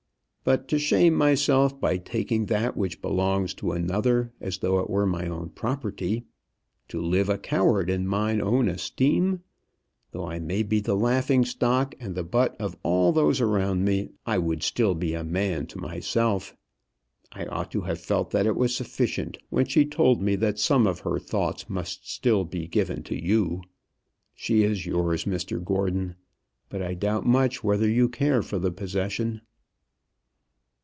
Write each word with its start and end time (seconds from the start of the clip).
But 0.43 0.67
to 0.69 0.79
shame 0.79 1.13
myself 1.13 1.79
by 1.79 1.97
taking 1.97 2.47
that 2.47 2.75
which 2.75 2.99
belongs 2.99 3.53
to 3.53 3.73
another, 3.73 4.33
as 4.41 4.57
though 4.57 4.79
it 4.79 4.89
were 4.89 5.05
my 5.05 5.27
own 5.27 5.49
property! 5.49 6.25
To 6.87 6.99
live 6.99 7.29
a 7.29 7.37
coward 7.37 7.91
in 7.91 8.07
mine 8.07 8.41
own 8.41 8.67
esteem! 8.67 9.41
Though 10.09 10.25
I 10.25 10.39
may 10.39 10.63
be 10.63 10.79
the 10.79 10.95
laughing 10.95 11.45
stock 11.45 11.93
and 11.99 12.15
the 12.15 12.23
butt 12.23 12.55
of 12.59 12.75
all 12.81 13.11
those 13.11 13.39
around 13.39 13.85
me, 13.85 14.09
I 14.25 14.39
would 14.39 14.63
still 14.63 14.95
be 14.95 15.13
a 15.13 15.23
man 15.23 15.67
to 15.67 15.77
myself. 15.79 16.57
I 17.31 17.45
ought 17.45 17.69
to 17.73 17.81
have 17.81 17.99
felt 17.99 18.31
that 18.31 18.47
it 18.47 18.55
was 18.55 18.75
sufficient 18.75 19.37
when 19.51 19.67
she 19.67 19.85
told 19.85 20.23
me 20.23 20.35
that 20.37 20.57
some 20.57 20.87
of 20.87 21.01
her 21.01 21.19
thoughts 21.19 21.69
must 21.69 22.11
still 22.11 22.45
be 22.45 22.65
given 22.67 23.03
to 23.03 23.15
you. 23.15 23.61
She 24.33 24.63
is 24.63 24.87
yours, 24.87 25.25
Mr 25.25 25.63
Gordon; 25.63 26.15
but 26.67 26.81
I 26.81 26.95
doubt 26.95 27.27
much 27.27 27.63
whether 27.63 27.87
you 27.87 28.09
care 28.09 28.41
for 28.41 28.57
the 28.57 28.71
possession." 28.71 29.41